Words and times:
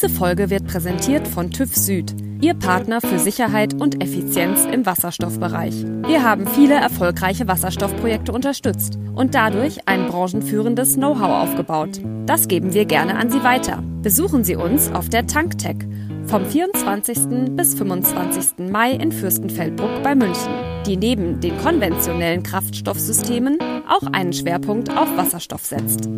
Diese 0.00 0.10
Folge 0.10 0.48
wird 0.48 0.64
präsentiert 0.64 1.26
von 1.26 1.50
TÜV 1.50 1.74
Süd, 1.74 2.14
Ihr 2.40 2.54
Partner 2.54 3.00
für 3.00 3.18
Sicherheit 3.18 3.74
und 3.74 4.00
Effizienz 4.00 4.64
im 4.64 4.86
Wasserstoffbereich. 4.86 5.74
Wir 6.06 6.22
haben 6.22 6.46
viele 6.46 6.74
erfolgreiche 6.74 7.48
Wasserstoffprojekte 7.48 8.30
unterstützt 8.30 8.96
und 9.16 9.34
dadurch 9.34 9.88
ein 9.88 10.06
branchenführendes 10.06 10.94
Know-how 10.94 11.48
aufgebaut. 11.48 12.00
Das 12.26 12.46
geben 12.46 12.74
wir 12.74 12.84
gerne 12.84 13.16
an 13.16 13.28
Sie 13.28 13.42
weiter. 13.42 13.82
Besuchen 14.00 14.44
Sie 14.44 14.54
uns 14.54 14.88
auf 14.92 15.08
der 15.08 15.26
Tanktech 15.26 15.78
vom 16.28 16.46
24. 16.46 17.56
bis 17.56 17.74
25. 17.74 18.70
Mai 18.70 18.92
in 18.92 19.10
Fürstenfeldbruck 19.10 20.04
bei 20.04 20.14
München, 20.14 20.52
die 20.86 20.96
neben 20.96 21.40
den 21.40 21.58
konventionellen 21.58 22.44
Kraftstoffsystemen 22.44 23.58
auch 23.88 24.06
einen 24.12 24.32
Schwerpunkt 24.32 24.96
auf 24.96 25.08
Wasserstoff 25.16 25.64
setzt. 25.64 26.08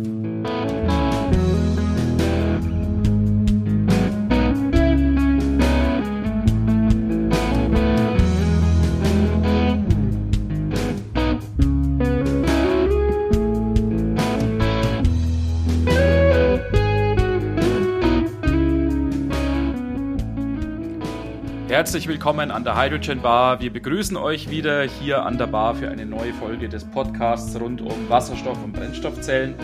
Herzlich 21.81 22.07
willkommen 22.07 22.51
an 22.51 22.63
der 22.63 22.79
Hydrogen 22.79 23.23
Bar. 23.23 23.59
Wir 23.59 23.73
begrüßen 23.73 24.15
euch 24.15 24.51
wieder 24.51 24.83
hier 24.83 25.25
an 25.25 25.39
der 25.39 25.47
Bar 25.47 25.73
für 25.73 25.89
eine 25.89 26.05
neue 26.05 26.31
Folge 26.31 26.69
des 26.69 26.85
Podcasts 26.85 27.59
rund 27.59 27.81
um 27.81 28.07
Wasserstoff- 28.07 28.63
und 28.63 28.73
Brennstoffzellen. 28.73 29.55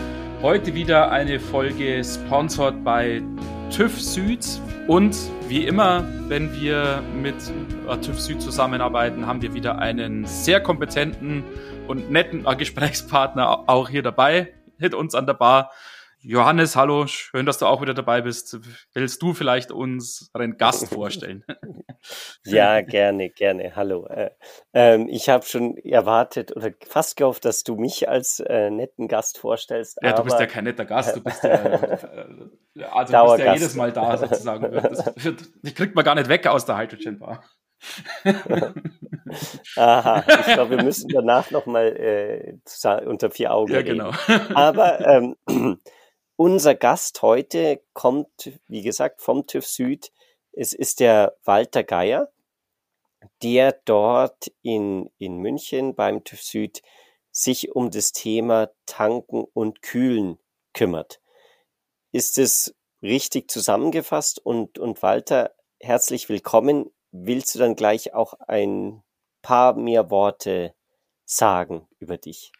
Heute 0.42 0.74
wieder 0.74 1.12
eine 1.12 1.38
Folge 1.38 2.02
sponsored 2.02 2.82
bei 2.82 3.22
TÜV 3.70 4.00
Süd. 4.00 4.44
Und 4.88 5.16
wie 5.46 5.64
immer, 5.64 6.02
wenn 6.26 6.52
wir 6.60 7.04
mit 7.14 7.36
äh, 7.88 7.96
TÜV 7.98 8.18
Süd 8.18 8.42
zusammenarbeiten, 8.42 9.24
haben 9.24 9.40
wir 9.40 9.54
wieder 9.54 9.78
einen 9.78 10.24
sehr 10.24 10.60
kompetenten 10.60 11.44
und 11.86 12.10
netten 12.10 12.46
äh, 12.48 12.56
Gesprächspartner 12.56 13.68
auch 13.68 13.88
hier 13.88 14.02
dabei 14.02 14.52
mit 14.78 14.92
uns 14.92 15.14
an 15.14 15.26
der 15.26 15.34
Bar. 15.34 15.70
Johannes, 16.20 16.74
hallo, 16.74 17.06
schön, 17.06 17.46
dass 17.46 17.58
du 17.58 17.66
auch 17.66 17.80
wieder 17.80 17.94
dabei 17.94 18.22
bist. 18.22 18.58
Willst 18.92 19.22
du 19.22 19.34
vielleicht 19.34 19.70
unseren 19.70 20.56
Gast 20.56 20.88
vorstellen? 20.92 21.44
ja, 22.44 22.80
gerne, 22.80 23.30
gerne. 23.30 23.76
Hallo. 23.76 24.06
Äh, 24.08 24.30
ähm, 24.72 25.08
ich 25.08 25.28
habe 25.28 25.44
schon 25.44 25.76
erwartet 25.76 26.56
oder 26.56 26.70
fast 26.84 27.16
gehofft, 27.16 27.44
dass 27.44 27.62
du 27.62 27.76
mich 27.76 28.08
als 28.08 28.40
äh, 28.40 28.68
netten 28.70 29.06
Gast 29.06 29.38
vorstellst. 29.38 29.98
Ja, 30.02 30.12
du 30.12 30.24
bist 30.24 30.40
ja 30.40 30.46
kein 30.46 30.64
netter 30.64 30.84
Gast, 30.84 31.14
du 31.14 31.22
bist 31.22 31.44
ja, 31.44 31.52
äh, 31.54 32.82
also 32.90 33.12
du 33.12 33.36
bist 33.36 33.38
ja 33.46 33.54
jedes 33.54 33.74
Mal 33.76 33.92
da 33.92 34.16
sozusagen. 34.16 34.72
Das, 34.72 35.14
das 35.14 35.74
kriegt 35.74 35.94
man 35.94 36.04
gar 36.04 36.16
nicht 36.16 36.28
weg 36.28 36.48
aus 36.48 36.64
der 36.64 36.78
Hydrogen 36.78 37.20
Bar. 37.20 37.44
Aha, 39.76 40.24
ich 40.26 40.54
glaube, 40.54 40.70
wir 40.70 40.82
müssen 40.82 41.08
danach 41.10 41.52
nochmal 41.52 41.86
äh, 41.96 42.58
unter 43.06 43.30
vier 43.30 43.54
Augen 43.54 43.72
ja, 43.72 43.78
reden. 43.78 43.98
Genau. 43.98 44.10
Aber 44.54 45.06
ähm, 45.06 45.78
unser 46.38 46.76
Gast 46.76 47.20
heute 47.22 47.82
kommt, 47.94 48.52
wie 48.68 48.82
gesagt, 48.82 49.20
vom 49.20 49.48
TÜV 49.48 49.66
Süd. 49.66 50.12
Es 50.52 50.72
ist 50.72 51.00
der 51.00 51.36
Walter 51.42 51.82
Geier, 51.82 52.30
der 53.42 53.72
dort 53.84 54.52
in, 54.62 55.10
in 55.18 55.38
München 55.38 55.96
beim 55.96 56.22
TÜV 56.22 56.40
Süd 56.40 56.82
sich 57.32 57.72
um 57.72 57.90
das 57.90 58.12
Thema 58.12 58.70
Tanken 58.86 59.44
und 59.52 59.82
Kühlen 59.82 60.38
kümmert. 60.74 61.20
Ist 62.12 62.38
es 62.38 62.72
richtig 63.02 63.50
zusammengefasst? 63.50 64.38
Und, 64.38 64.78
und 64.78 65.02
Walter, 65.02 65.54
herzlich 65.80 66.28
willkommen. 66.28 66.92
Willst 67.10 67.56
du 67.56 67.58
dann 67.58 67.74
gleich 67.74 68.14
auch 68.14 68.34
ein 68.46 69.02
paar 69.42 69.74
mehr 69.74 70.08
Worte 70.10 70.72
sagen 71.24 71.88
über 71.98 72.16
dich? 72.16 72.52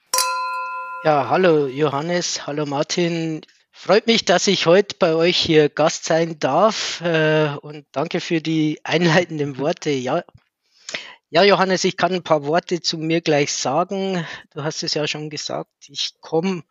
Ja, 1.04 1.28
hallo 1.28 1.68
Johannes, 1.68 2.44
hallo 2.44 2.66
Martin. 2.66 3.42
Freut 3.80 4.08
mich, 4.08 4.24
dass 4.24 4.48
ich 4.48 4.66
heute 4.66 4.96
bei 4.98 5.14
euch 5.14 5.36
hier 5.36 5.68
Gast 5.68 6.04
sein 6.04 6.40
darf 6.40 7.00
äh, 7.00 7.54
und 7.62 7.86
danke 7.92 8.20
für 8.20 8.40
die 8.40 8.80
einleitenden 8.82 9.56
Worte. 9.58 9.90
Ja, 9.90 10.24
ja, 11.30 11.44
Johannes, 11.44 11.84
ich 11.84 11.96
kann 11.96 12.12
ein 12.12 12.24
paar 12.24 12.44
Worte 12.44 12.80
zu 12.80 12.98
mir 12.98 13.20
gleich 13.20 13.52
sagen. 13.52 14.26
Du 14.52 14.64
hast 14.64 14.82
es 14.82 14.94
ja 14.94 15.06
schon 15.06 15.30
gesagt. 15.30 15.70
Ich 15.86 16.20
komme 16.20 16.64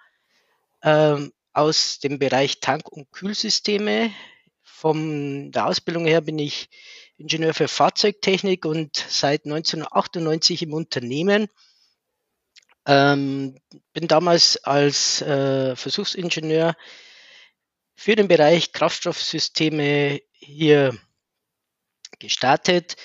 ähm, 0.84 1.32
aus 1.54 2.00
dem 2.00 2.20
Bereich 2.20 2.60
Tank- 2.60 2.92
und 2.92 3.10
Kühlsysteme. 3.14 4.12
Von 4.62 5.54
der 5.54 5.68
Ausbildung 5.68 6.08
her 6.08 6.20
bin 6.20 6.38
ich 6.38 6.68
Ingenieur 7.16 7.54
für 7.54 7.70
Fahrzeugtechnik 7.70 8.66
und 8.66 8.98
seit 8.98 9.46
1998 9.46 10.62
im 10.64 10.74
Unternehmen. 10.74 11.48
Ähm, 12.88 13.60
bin 13.92 14.08
damals 14.08 14.64
als 14.64 15.22
äh, 15.22 15.76
Versuchsingenieur 15.76 16.74
für 17.96 18.16
den 18.16 18.30
Bereich 18.30 18.72
Kraftstoffsysteme 18.72 20.22
hier 20.32 20.98
gestartet. 22.20 22.96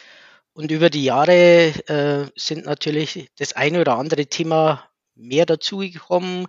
Und 0.53 0.71
über 0.71 0.89
die 0.89 1.05
Jahre 1.05 1.69
äh, 1.89 2.31
sind 2.37 2.65
natürlich 2.65 3.31
das 3.39 3.55
eine 3.55 3.81
oder 3.81 3.97
andere 3.99 4.27
Thema 4.27 4.89
mehr 5.15 5.47
dazugekommen. 5.47 6.47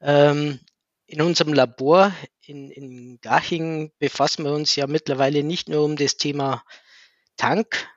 Ähm, 0.00 0.60
in 1.06 1.22
unserem 1.22 1.52
Labor 1.52 2.12
in, 2.42 2.70
in 2.70 3.20
Garching 3.20 3.92
befassen 3.98 4.44
wir 4.44 4.52
uns 4.52 4.76
ja 4.76 4.86
mittlerweile 4.86 5.42
nicht 5.42 5.68
nur 5.68 5.84
um 5.84 5.96
das 5.96 6.16
Thema 6.16 6.62
Tank, 7.36 7.88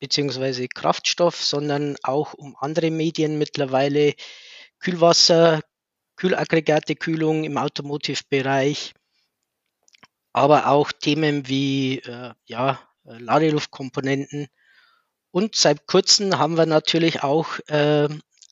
beziehungsweise 0.00 0.66
Kraftstoff, 0.66 1.36
sondern 1.36 1.96
auch 2.02 2.34
um 2.34 2.56
andere 2.58 2.90
Medien 2.90 3.38
mittlerweile, 3.38 4.14
Kühlwasser, 4.80 5.60
Kühlaggregate, 6.16 6.96
Kühlung 6.96 7.44
im 7.44 7.56
Automotive-Bereich, 7.56 8.94
aber 10.32 10.68
auch 10.68 10.92
Themen 10.92 11.48
wie 11.48 11.98
äh, 11.98 12.32
ja, 12.46 12.80
Ladeluftkomponenten. 13.04 14.48
Und 15.30 15.54
seit 15.54 15.86
kurzem 15.86 16.38
haben 16.38 16.56
wir 16.56 16.66
natürlich 16.66 17.22
auch 17.22 17.58
äh, 17.68 18.08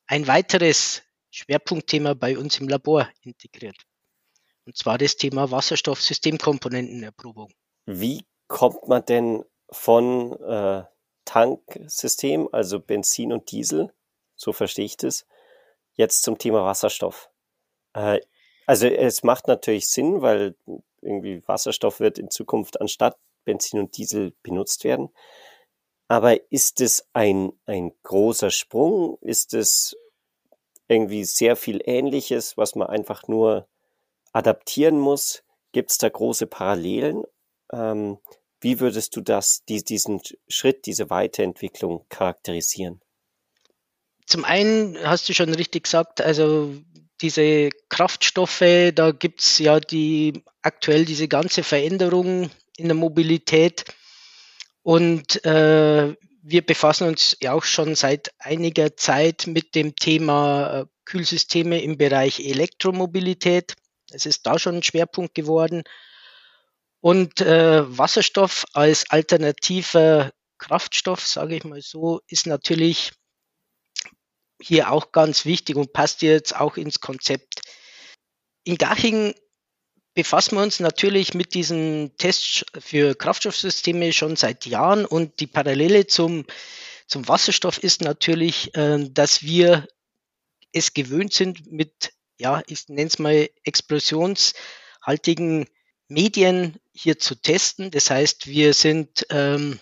ein 0.07 0.27
weiteres 0.27 1.03
Schwerpunktthema 1.31 2.15
bei 2.15 2.39
uns 2.39 2.59
im 2.61 2.69
Labor 2.69 3.09
integriert. 3.23 3.77
Und 4.65 4.77
zwar 4.77 4.99
das 4.99 5.17
Thema 5.17 5.51
Wasserstoffsystemkomponentenerprobung. 5.51 7.53
Wie 7.87 8.27
kommt 8.49 8.87
man 8.87 9.05
denn 9.05 9.45
von 9.71 10.33
äh, 10.41 10.85
Tanksystem, 11.29 12.49
also 12.53 12.81
Benzin 12.81 13.35
und 13.35 13.51
Diesel, 13.51 13.93
so 14.35 14.55
verstehe 14.55 14.87
ich 14.87 14.97
das. 14.97 15.27
Jetzt 15.93 16.23
zum 16.23 16.39
Thema 16.39 16.65
Wasserstoff. 16.65 17.29
Äh, 17.93 18.21
also 18.67 18.87
es 18.87 19.23
macht 19.23 19.47
natürlich 19.47 19.89
Sinn, 19.89 20.23
weil 20.23 20.57
irgendwie 21.03 21.47
Wasserstoff 21.47 22.01
wird 22.01 22.19
in 22.19 22.31
Zukunft 22.31 22.81
anstatt 22.81 23.19
Benzin 23.45 23.79
und 23.79 23.99
Diesel 23.99 24.33
benutzt 24.43 24.85
werden. 24.85 25.11
Aber 26.07 26.51
ist 26.51 26.81
es 26.81 27.07
ein, 27.13 27.53
ein 27.67 27.93
großer 28.05 28.51
Sprung? 28.51 29.19
Ist 29.21 29.53
es 29.53 29.99
irgendwie 30.87 31.25
sehr 31.25 31.57
viel 31.57 31.83
Ähnliches, 31.85 32.57
was 32.57 32.75
man 32.75 32.89
einfach 32.89 33.29
nur 33.29 33.69
adaptieren 34.33 34.99
muss? 34.99 35.45
Gibt 35.73 35.91
es 35.91 35.99
da 35.99 36.09
große 36.09 36.47
Parallelen? 36.47 37.25
Ähm, 37.71 38.19
wie 38.61 38.81
würdest 38.81 39.15
du 39.17 39.21
das, 39.21 39.65
die, 39.69 39.83
diesen 39.83 40.21
Schritt, 40.49 40.87
diese 40.87 41.11
Weiterentwicklung 41.11 42.07
charakterisieren? 42.09 43.01
Zum 44.27 44.45
einen 44.45 44.99
hast 45.03 45.29
du 45.29 45.35
schon 45.35 45.55
richtig 45.55 45.85
gesagt, 45.85 46.21
also 46.21 46.75
diese 47.21 47.71
Kraftstoffe, 47.89 48.93
da 48.95 49.11
gibt 49.13 49.41
es 49.41 49.59
ja 49.59 49.81
die 49.81 50.45
aktuell 50.63 51.05
diese 51.05 51.29
ganze 51.29 51.63
Veränderung 51.63 52.51
in 52.77 52.87
der 52.87 52.95
Mobilität. 52.95 53.85
Und 54.83 55.45
äh, 55.45 56.15
wir 56.43 56.65
befassen 56.65 57.09
uns 57.09 57.37
ja 57.41 57.53
auch 57.53 57.65
schon 57.65 57.95
seit 57.95 58.33
einiger 58.39 58.97
Zeit 58.97 59.47
mit 59.47 59.75
dem 59.75 59.97
Thema 59.97 60.81
äh, 60.81 60.87
Kühlsysteme 61.05 61.83
im 61.83 61.99
Bereich 61.99 62.41
Elektromobilität. 62.41 63.75
Es 64.11 64.27
ist 64.27 64.47
da 64.47 64.59
schon 64.59 64.77
ein 64.77 64.83
Schwerpunkt 64.83 65.35
geworden. 65.35 65.83
Und 67.01 67.41
äh, 67.41 67.97
Wasserstoff 67.97 68.65
als 68.73 69.09
alternativer 69.11 70.33
Kraftstoff, 70.59 71.27
sage 71.27 71.57
ich 71.57 71.65
mal 71.65 71.81
so, 71.81 72.21
ist 72.27 72.47
natürlich 72.47 73.13
hier 74.61 74.91
auch 74.91 75.13
ganz 75.13 75.45
wichtig 75.45 75.77
und 75.77 75.93
passt 75.93 76.23
jetzt 76.23 76.57
auch 76.57 76.77
ins 76.77 77.01
Konzept. 77.01 77.61
In 78.65 78.77
Garching 78.77 79.35
befassen 80.15 80.57
wir 80.57 80.63
uns 80.63 80.81
natürlich 80.81 81.35
mit 81.35 81.55
diesen 81.55 82.17
Tests 82.17 82.65
für 82.77 83.15
Kraftstoffsysteme 83.15 84.13
schon 84.13 84.35
seit 84.35 84.67
Jahren 84.67 85.07
und 85.07 85.39
die 85.39 85.47
Parallele 85.47 86.09
zum, 86.09 86.45
zum 87.07 87.29
Wasserstoff 87.29 87.79
ist 87.79 88.03
natürlich, 88.03 88.75
äh, 88.75 89.09
dass 89.11 89.45
wir 89.45 89.87
es 90.73 90.93
gewöhnt 90.93 91.33
sind 91.33 91.71
mit, 91.71 92.13
ja, 92.39 92.63
ich 92.67 92.89
nenne 92.89 93.07
es 93.07 93.21
mal 93.21 93.49
explosionshaltigen 93.63 95.69
Medien 96.09 96.79
hier 96.93 97.19
zu 97.19 97.35
testen. 97.35 97.91
Das 97.91 98.11
heißt, 98.11 98.47
wir 98.47 98.75
sind 98.75 99.27
ähm, 99.31 99.79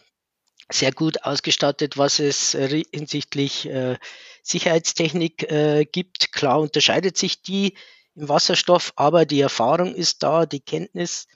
sehr 0.71 0.93
gut 0.93 1.23
ausgestattet, 1.23 1.97
was 1.97 2.19
es 2.19 2.55
äh, 2.55 2.83
hinsichtlich 2.93 3.67
äh, 3.67 3.97
Sicherheitstechnik 4.43 5.51
äh, 5.51 5.85
gibt. 5.85 6.33
Klar 6.33 6.61
unterscheidet 6.61 7.17
sich 7.17 7.43
die 7.43 7.75
im 8.15 8.29
Wasserstoff, 8.29 8.93
aber 8.97 9.27
die 9.27 9.41
Erfahrung 9.41 9.95
ist 9.95 10.23
da, 10.23 10.47
die 10.47 10.61
Kenntnis 10.61 11.27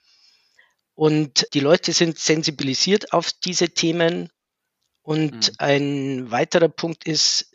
und 1.00 1.46
die 1.54 1.60
Leute 1.60 1.92
sind 1.92 2.18
sensibilisiert 2.18 3.14
auf 3.14 3.32
diese 3.32 3.70
Themen. 3.70 4.28
Und 5.02 5.48
mhm. 5.48 5.54
ein 5.56 6.30
weiterer 6.30 6.68
Punkt 6.68 7.06
ist, 7.06 7.52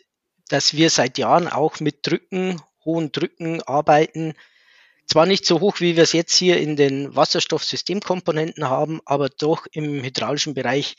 dass 0.49 0.73
wir 0.73 0.89
seit 0.89 1.19
Jahren 1.19 1.47
auch 1.47 1.79
mit 1.79 2.07
Drücken, 2.07 2.59
hohen 2.83 3.11
Drücken 3.11 3.61
arbeiten. 3.61 4.33
Zwar 5.07 5.25
nicht 5.25 5.45
so 5.45 5.59
hoch, 5.59 5.79
wie 5.79 5.95
wir 5.95 6.03
es 6.03 6.13
jetzt 6.13 6.35
hier 6.35 6.57
in 6.57 6.75
den 6.75 7.15
Wasserstoffsystemkomponenten 7.15 8.69
haben, 8.69 9.01
aber 9.05 9.29
doch 9.29 9.67
im 9.71 10.03
hydraulischen 10.03 10.53
Bereich 10.53 10.95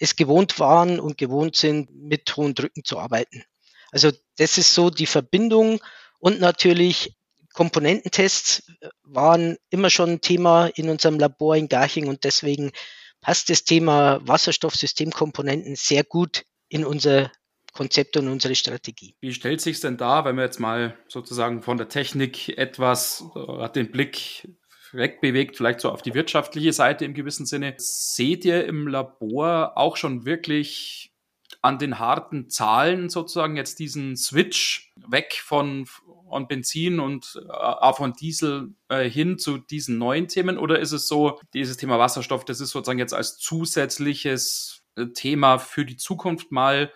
es 0.00 0.16
gewohnt 0.16 0.58
waren 0.60 1.00
und 1.00 1.18
gewohnt 1.18 1.56
sind, 1.56 1.90
mit 1.94 2.36
hohen 2.36 2.54
Drücken 2.54 2.84
zu 2.84 2.98
arbeiten. 2.98 3.44
Also 3.90 4.10
das 4.36 4.58
ist 4.58 4.74
so 4.74 4.90
die 4.90 5.06
Verbindung 5.06 5.80
und 6.18 6.40
natürlich 6.40 7.14
Komponententests 7.52 8.64
waren 9.04 9.56
immer 9.70 9.90
schon 9.90 10.10
ein 10.10 10.20
Thema 10.20 10.66
in 10.74 10.88
unserem 10.88 11.18
Labor 11.18 11.56
in 11.56 11.68
Garching 11.68 12.08
und 12.08 12.24
deswegen 12.24 12.72
passt 13.20 13.48
das 13.48 13.64
Thema 13.64 14.20
Wasserstoffsystemkomponenten 14.26 15.76
sehr 15.76 16.02
gut 16.02 16.44
in 16.68 16.84
unser 16.84 17.30
Konzept 17.74 18.16
und 18.16 18.28
unsere 18.28 18.54
Strategie. 18.54 19.14
Wie 19.20 19.34
stellt 19.34 19.60
sich 19.60 19.80
denn 19.80 19.96
da, 19.96 20.24
wenn 20.24 20.36
man 20.36 20.44
jetzt 20.44 20.60
mal 20.60 20.96
sozusagen 21.08 21.62
von 21.62 21.76
der 21.76 21.88
Technik 21.88 22.56
etwas 22.56 23.24
äh, 23.34 23.68
den 23.70 23.90
Blick 23.90 24.48
wegbewegt, 24.94 25.56
vielleicht 25.56 25.80
so 25.80 25.90
auf 25.90 26.02
die 26.02 26.14
wirtschaftliche 26.14 26.72
Seite 26.72 27.04
im 27.04 27.14
gewissen 27.14 27.46
Sinne. 27.46 27.74
Seht 27.78 28.44
ihr 28.44 28.64
im 28.64 28.86
Labor 28.86 29.72
auch 29.76 29.96
schon 29.96 30.24
wirklich 30.24 31.12
an 31.62 31.78
den 31.78 31.98
harten 31.98 32.50
Zahlen 32.50 33.08
sozusagen 33.08 33.56
jetzt 33.56 33.78
diesen 33.78 34.16
Switch 34.16 34.92
weg 35.08 35.40
von, 35.42 35.86
von 35.86 36.46
Benzin 36.46 37.00
und 37.00 37.40
äh, 37.48 37.92
von 37.92 38.12
Diesel 38.12 38.74
äh, 38.88 39.08
hin 39.08 39.38
zu 39.38 39.58
diesen 39.58 39.98
neuen 39.98 40.28
Themen? 40.28 40.58
Oder 40.58 40.78
ist 40.78 40.92
es 40.92 41.08
so, 41.08 41.40
dieses 41.54 41.76
Thema 41.76 41.98
Wasserstoff, 41.98 42.44
das 42.44 42.60
ist 42.60 42.70
sozusagen 42.70 42.98
jetzt 42.98 43.14
als 43.14 43.38
zusätzliches 43.38 44.82
äh, 44.96 45.06
Thema 45.06 45.58
für 45.58 45.84
die 45.84 45.96
Zukunft 45.96 46.52
mal 46.52 46.92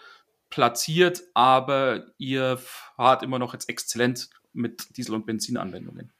platziert, 0.50 1.22
aber 1.34 2.06
ihr 2.18 2.58
fahrt 2.58 3.22
immer 3.22 3.38
noch 3.38 3.52
jetzt 3.52 3.68
exzellent 3.68 4.28
mit 4.52 4.96
Diesel- 4.96 5.14
und 5.14 5.26
Benzinanwendungen? 5.26 6.12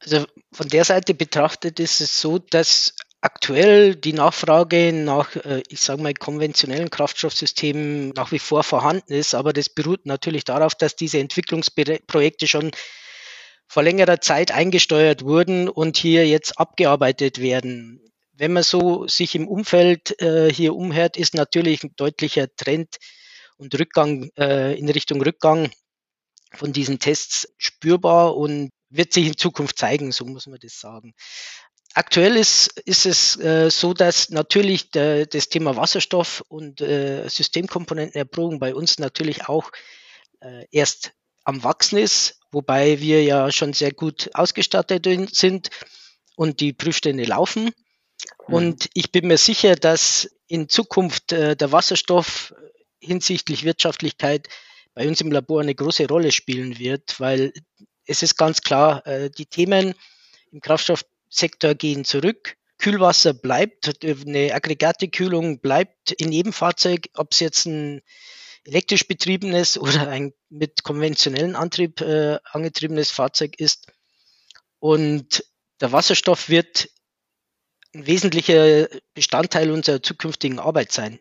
Also 0.00 0.26
von 0.52 0.68
der 0.68 0.84
Seite 0.84 1.14
betrachtet 1.14 1.80
ist 1.80 2.00
es 2.00 2.20
so, 2.20 2.38
dass 2.38 2.94
aktuell 3.20 3.96
die 3.96 4.12
Nachfrage 4.12 4.92
nach, 4.92 5.34
äh, 5.36 5.62
ich 5.68 5.80
sage 5.80 6.02
mal, 6.02 6.14
konventionellen 6.14 6.90
Kraftstoffsystemen 6.90 8.10
nach 8.10 8.30
wie 8.30 8.38
vor 8.38 8.62
vorhanden 8.62 9.12
ist, 9.12 9.34
aber 9.34 9.52
das 9.52 9.68
beruht 9.68 10.06
natürlich 10.06 10.44
darauf, 10.44 10.74
dass 10.74 10.94
diese 10.94 11.18
Entwicklungsprojekte 11.18 12.46
schon 12.46 12.70
vor 13.66 13.82
längerer 13.82 14.20
Zeit 14.20 14.52
eingesteuert 14.52 15.24
wurden 15.24 15.68
und 15.68 15.96
hier 15.96 16.26
jetzt 16.26 16.58
abgearbeitet 16.58 17.40
werden. 17.40 18.00
Wenn 18.38 18.52
man 18.52 18.62
so 18.62 19.08
sich 19.08 19.34
im 19.34 19.48
Umfeld 19.48 20.20
äh, 20.22 20.48
hier 20.52 20.76
umhört, 20.76 21.16
ist 21.16 21.34
natürlich 21.34 21.82
ein 21.82 21.92
deutlicher 21.96 22.46
Trend 22.54 22.98
und 23.56 23.76
Rückgang 23.76 24.30
äh, 24.38 24.78
in 24.78 24.88
Richtung 24.88 25.20
Rückgang 25.20 25.72
von 26.54 26.72
diesen 26.72 27.00
Tests 27.00 27.52
spürbar 27.58 28.36
und 28.36 28.70
wird 28.90 29.12
sich 29.12 29.26
in 29.26 29.36
Zukunft 29.36 29.76
zeigen, 29.76 30.12
so 30.12 30.24
muss 30.24 30.46
man 30.46 30.60
das 30.62 30.78
sagen. 30.78 31.14
Aktuell 31.94 32.36
ist, 32.36 32.78
ist 32.84 33.06
es 33.06 33.36
äh, 33.40 33.72
so, 33.72 33.92
dass 33.92 34.30
natürlich 34.30 34.92
der, 34.92 35.26
das 35.26 35.48
Thema 35.48 35.74
Wasserstoff 35.74 36.44
und 36.46 36.80
äh, 36.80 37.28
Systemkomponentenerprobung 37.28 38.60
bei 38.60 38.72
uns 38.72 39.00
natürlich 39.00 39.48
auch 39.48 39.72
äh, 40.40 40.64
erst 40.70 41.10
am 41.42 41.64
Wachsen 41.64 41.98
ist, 41.98 42.38
wobei 42.52 43.00
wir 43.00 43.24
ja 43.24 43.50
schon 43.50 43.72
sehr 43.72 43.90
gut 43.90 44.30
ausgestattet 44.34 45.08
sind 45.34 45.70
und 46.36 46.60
die 46.60 46.72
Prüfstände 46.72 47.24
laufen. 47.24 47.72
Mhm. 48.46 48.54
Und 48.54 48.90
ich 48.94 49.12
bin 49.12 49.26
mir 49.26 49.38
sicher, 49.38 49.76
dass 49.76 50.30
in 50.46 50.68
Zukunft 50.68 51.32
äh, 51.32 51.56
der 51.56 51.72
Wasserstoff 51.72 52.54
hinsichtlich 53.00 53.64
Wirtschaftlichkeit 53.64 54.48
bei 54.94 55.06
uns 55.06 55.20
im 55.20 55.30
Labor 55.30 55.60
eine 55.60 55.74
große 55.74 56.08
Rolle 56.08 56.32
spielen 56.32 56.78
wird, 56.78 57.20
weil 57.20 57.52
es 58.06 58.22
ist 58.22 58.36
ganz 58.36 58.62
klar, 58.62 59.06
äh, 59.06 59.30
die 59.30 59.46
Themen 59.46 59.94
im 60.50 60.60
Kraftstoffsektor 60.60 61.74
gehen 61.74 62.04
zurück. 62.04 62.56
Kühlwasser 62.78 63.34
bleibt, 63.34 64.04
eine 64.04 64.54
Aggregatekühlung 64.54 65.60
bleibt 65.60 66.12
in 66.12 66.32
jedem 66.32 66.52
Fahrzeug, 66.52 67.08
ob 67.14 67.32
es 67.32 67.40
jetzt 67.40 67.66
ein 67.66 68.02
elektrisch 68.64 69.06
betriebenes 69.06 69.78
oder 69.78 70.08
ein 70.08 70.32
mit 70.48 70.82
konventionellen 70.82 71.56
Antrieb 71.56 72.00
äh, 72.00 72.38
angetriebenes 72.44 73.10
Fahrzeug 73.10 73.58
ist. 73.58 73.86
Und 74.78 75.44
der 75.80 75.92
Wasserstoff 75.92 76.48
wird 76.48 76.88
ein 77.94 78.06
wesentlicher 78.06 78.88
Bestandteil 79.14 79.70
unserer 79.70 80.02
zukünftigen 80.02 80.58
Arbeit 80.58 80.92
sein 80.92 81.18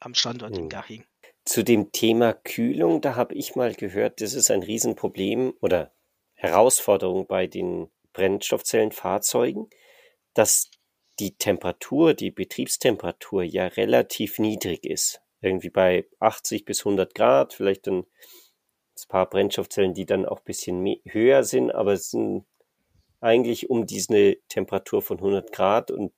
am 0.00 0.14
Standort 0.14 0.56
in 0.56 0.64
hm. 0.64 0.68
Garching. 0.68 1.04
Zu 1.44 1.64
dem 1.64 1.90
Thema 1.92 2.34
Kühlung, 2.34 3.00
da 3.00 3.16
habe 3.16 3.34
ich 3.34 3.56
mal 3.56 3.74
gehört, 3.74 4.20
das 4.20 4.34
ist 4.34 4.50
ein 4.50 4.62
Riesenproblem 4.62 5.54
oder 5.60 5.92
Herausforderung 6.34 7.26
bei 7.26 7.46
den 7.46 7.90
Brennstoffzellenfahrzeugen, 8.12 9.68
dass 10.34 10.70
die 11.18 11.36
Temperatur, 11.36 12.14
die 12.14 12.30
Betriebstemperatur 12.30 13.42
ja 13.42 13.66
relativ 13.66 14.38
niedrig 14.38 14.84
ist. 14.84 15.20
Irgendwie 15.40 15.70
bei 15.70 16.06
80 16.20 16.64
bis 16.64 16.80
100 16.80 17.14
Grad, 17.14 17.54
vielleicht 17.54 17.86
dann 17.86 18.00
ein 18.00 19.08
paar 19.08 19.28
Brennstoffzellen, 19.28 19.94
die 19.94 20.06
dann 20.06 20.26
auch 20.26 20.38
ein 20.38 20.44
bisschen 20.44 21.00
höher 21.04 21.42
sind, 21.42 21.72
aber 21.72 21.94
es 21.94 22.10
sind 22.10 22.44
eigentlich 23.22 23.70
um 23.70 23.86
diese 23.86 24.36
Temperatur 24.48 25.02
von 25.02 25.18
100 25.18 25.52
Grad 25.52 25.90
und 25.90 26.12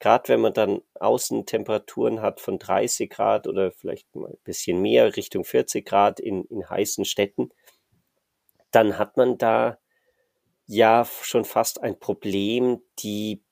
gerade 0.00 0.28
wenn 0.28 0.40
man 0.40 0.52
dann 0.52 0.82
Außentemperaturen 0.98 2.20
hat 2.20 2.40
von 2.40 2.58
30 2.58 3.08
Grad 3.08 3.46
oder 3.46 3.70
vielleicht 3.70 4.14
mal 4.16 4.30
ein 4.30 4.38
bisschen 4.44 4.82
mehr 4.82 5.16
Richtung 5.16 5.44
40 5.44 5.86
Grad 5.86 6.18
in, 6.18 6.44
in 6.46 6.68
heißen 6.68 7.04
Städten, 7.04 7.50
dann 8.70 8.98
hat 8.98 9.16
man 9.16 9.38
da 9.38 9.78
ja 10.66 11.04
schon 11.04 11.44
fast 11.44 11.82
ein 11.82 11.98
Problem, 11.98 12.82
die 12.98 13.42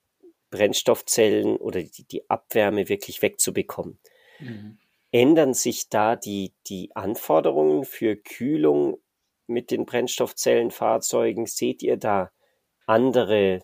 Brennstoffzellen 0.51 1.57
oder 1.57 1.83
die, 1.83 2.05
die 2.05 2.29
Abwärme 2.31 2.89
wirklich 2.89 3.23
wegzubekommen. 3.23 3.99
Mhm. 4.39 4.79
Ändern 5.11 5.55
sich 5.55 5.89
da 5.89 6.17
die, 6.17 6.55
die 6.67 6.95
Anforderungen 6.95 7.85
für 7.85 8.17
Kühlung 8.17 8.99
mit 9.47 9.71
den 9.71 9.85
Brennstoffzellenfahrzeugen? 9.85 11.47
Seht 11.47 11.83
ihr 11.83 11.97
da 11.97 12.31
andere, 12.89 13.61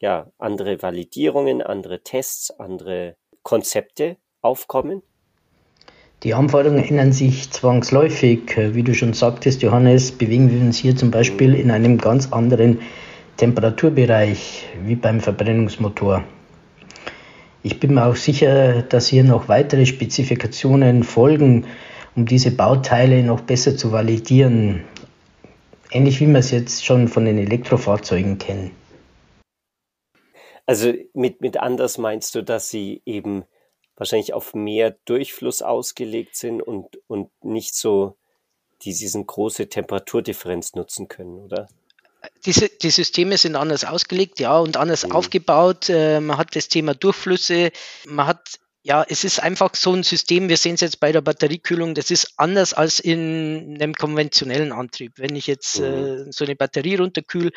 ja, 0.00 0.30
andere 0.38 0.80
Validierungen, 0.80 1.60
andere 1.60 2.02
Tests, 2.02 2.50
andere 2.50 3.16
Konzepte 3.42 4.16
aufkommen? 4.40 5.02
Die 6.22 6.34
Anforderungen 6.34 6.84
ändern 6.84 7.12
sich 7.12 7.50
zwangsläufig. 7.50 8.56
Wie 8.56 8.82
du 8.82 8.94
schon 8.94 9.12
sagtest, 9.12 9.62
Johannes, 9.62 10.12
bewegen 10.12 10.50
wir 10.50 10.60
uns 10.60 10.78
hier 10.78 10.96
zum 10.96 11.10
Beispiel 11.10 11.54
in 11.54 11.70
einem 11.70 11.98
ganz 11.98 12.32
anderen 12.32 12.80
Temperaturbereich 13.36 14.66
wie 14.84 14.96
beim 14.96 15.20
Verbrennungsmotor. 15.20 16.24
Ich 17.62 17.78
bin 17.80 17.94
mir 17.94 18.06
auch 18.06 18.16
sicher, 18.16 18.82
dass 18.82 19.08
hier 19.08 19.24
noch 19.24 19.48
weitere 19.48 19.86
Spezifikationen 19.86 21.02
folgen, 21.02 21.66
um 22.16 22.26
diese 22.26 22.50
Bauteile 22.52 23.22
noch 23.22 23.40
besser 23.40 23.76
zu 23.76 23.92
validieren. 23.92 24.84
Ähnlich 25.90 26.20
wie 26.20 26.26
wir 26.26 26.38
es 26.38 26.50
jetzt 26.50 26.84
schon 26.84 27.08
von 27.08 27.24
den 27.24 27.38
Elektrofahrzeugen 27.38 28.38
kennen. 28.38 28.70
Also 30.66 30.92
mit, 31.14 31.40
mit 31.40 31.56
anders 31.56 31.96
meinst 31.96 32.34
du, 32.34 32.42
dass 32.42 32.68
sie 32.68 33.00
eben 33.06 33.44
wahrscheinlich 33.96 34.34
auf 34.34 34.54
mehr 34.54 34.96
Durchfluss 35.06 35.62
ausgelegt 35.62 36.36
sind 36.36 36.60
und, 36.60 36.98
und 37.06 37.30
nicht 37.42 37.74
so 37.74 38.16
die, 38.82 38.94
diesen 38.94 39.26
große 39.26 39.68
Temperaturdifferenz 39.68 40.74
nutzen 40.74 41.08
können, 41.08 41.38
oder? 41.38 41.68
Diese, 42.44 42.68
die 42.68 42.90
Systeme 42.90 43.36
sind 43.38 43.56
anders 43.56 43.84
ausgelegt, 43.84 44.40
ja, 44.40 44.58
und 44.58 44.76
anders 44.76 45.06
mhm. 45.06 45.12
aufgebaut. 45.12 45.88
Äh, 45.88 46.20
man 46.20 46.36
hat 46.36 46.54
das 46.54 46.68
Thema 46.68 46.94
Durchflüsse. 46.94 47.70
Man 48.06 48.26
hat, 48.26 48.60
ja, 48.88 49.04
es 49.06 49.22
ist 49.22 49.38
einfach 49.38 49.74
so 49.74 49.92
ein 49.92 50.02
System, 50.02 50.48
wir 50.48 50.56
sehen 50.56 50.76
es 50.76 50.80
jetzt 50.80 50.98
bei 50.98 51.12
der 51.12 51.20
Batteriekühlung, 51.20 51.94
das 51.94 52.10
ist 52.10 52.32
anders 52.38 52.72
als 52.72 53.00
in 53.00 53.76
einem 53.78 53.92
konventionellen 53.92 54.72
Antrieb. 54.72 55.12
Wenn 55.16 55.36
ich 55.36 55.46
jetzt 55.46 55.78
mhm. 55.78 55.84
äh, 55.84 56.32
so 56.32 56.46
eine 56.46 56.56
Batterie 56.56 56.96
runterkühle, 56.96 57.50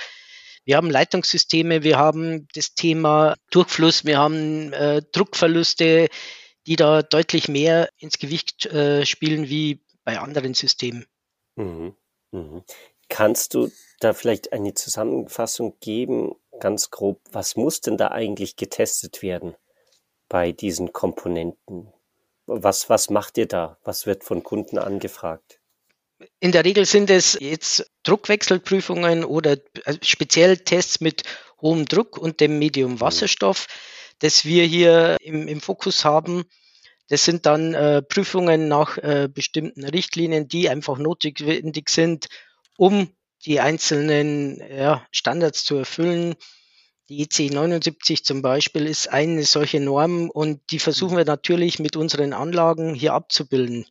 wir 0.65 0.75
haben 0.75 0.89
Leitungssysteme, 0.89 1.83
wir 1.83 1.97
haben 1.97 2.49
das 2.53 2.73
Thema 2.73 3.37
Durchfluss, 3.49 4.03
wir 4.03 4.17
haben 4.17 4.73
äh, 4.73 5.01
Druckverluste, 5.13 6.09
die 6.67 6.75
da 6.75 7.01
deutlich 7.01 7.47
mehr 7.47 7.87
ins 7.97 8.19
Gewicht 8.19 8.65
äh, 8.65 9.05
spielen 9.05 9.47
wie 9.47 9.79
bei 10.03 10.19
anderen 10.19 10.53
Systemen. 10.53 11.05
Mhm. 11.55 11.95
Mhm. 12.31 12.63
Kannst 13.07 13.53
du 13.53 13.71
da 14.01 14.11
vielleicht 14.11 14.51
eine 14.51 14.73
Zusammenfassung 14.73 15.77
geben 15.79 16.35
ganz 16.59 16.91
grob, 16.91 17.21
was 17.31 17.55
muss 17.55 17.79
denn 17.79 17.95
da 17.95 18.09
eigentlich 18.09 18.57
getestet 18.57 19.21
werden 19.21 19.55
bei 20.31 20.53
diesen 20.53 20.93
Komponenten? 20.93 21.91
Was, 22.45 22.89
was 22.89 23.09
macht 23.09 23.37
ihr 23.37 23.47
da? 23.47 23.77
Was 23.83 24.05
wird 24.05 24.23
von 24.23 24.43
Kunden 24.43 24.77
angefragt? 24.77 25.59
In 26.39 26.53
der 26.53 26.63
Regel 26.63 26.85
sind 26.85 27.09
es 27.09 27.37
jetzt 27.39 27.91
Druckwechselprüfungen 28.03 29.25
oder 29.25 29.57
äh, 29.83 29.97
speziell 30.01 30.57
Tests 30.57 31.01
mit 31.01 31.23
hohem 31.61 31.85
Druck 31.85 32.17
und 32.17 32.39
dem 32.39 32.59
Medium 32.59 32.93
mhm. 32.93 33.01
Wasserstoff, 33.01 33.67
das 34.19 34.45
wir 34.45 34.63
hier 34.63 35.17
im, 35.19 35.49
im 35.49 35.59
Fokus 35.59 36.05
haben. 36.05 36.45
Das 37.09 37.25
sind 37.25 37.45
dann 37.45 37.73
äh, 37.73 38.01
Prüfungen 38.01 38.69
nach 38.69 38.97
äh, 38.99 39.27
bestimmten 39.27 39.83
Richtlinien, 39.83 40.47
die 40.47 40.69
einfach 40.69 40.97
notwendig 40.97 41.89
sind, 41.89 42.27
um 42.77 43.13
die 43.45 43.59
einzelnen 43.59 44.61
ja, 44.71 45.05
Standards 45.11 45.65
zu 45.65 45.75
erfüllen. 45.75 46.35
Die 47.11 47.23
EC 47.23 47.51
79 47.51 48.23
zum 48.23 48.41
Beispiel 48.41 48.85
ist 48.87 49.11
eine 49.11 49.43
solche 49.43 49.81
Norm 49.81 50.29
und 50.29 50.61
die 50.71 50.79
versuchen 50.79 51.17
wir 51.17 51.25
natürlich 51.25 51.77
mit 51.77 51.97
unseren 51.97 52.31
Anlagen 52.31 52.93
hier 52.93 53.13
abzubilden. 53.13 53.85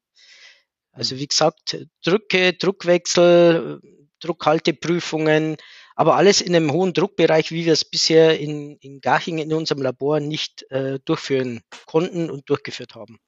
Also 0.90 1.18
wie 1.18 1.26
gesagt, 1.26 1.86
Drücke, 2.02 2.54
Druckwechsel, 2.54 3.82
Druckhalteprüfungen, 4.20 5.58
aber 5.96 6.16
alles 6.16 6.40
in 6.40 6.56
einem 6.56 6.72
hohen 6.72 6.94
Druckbereich, 6.94 7.50
wie 7.50 7.66
wir 7.66 7.74
es 7.74 7.84
bisher 7.84 8.40
in, 8.40 8.78
in 8.78 9.02
Garching 9.02 9.36
in 9.36 9.52
unserem 9.52 9.82
Labor 9.82 10.18
nicht 10.20 10.64
äh, 10.70 10.98
durchführen 11.04 11.60
konnten 11.84 12.30
und 12.30 12.48
durchgeführt 12.48 12.94
haben. 12.94 13.18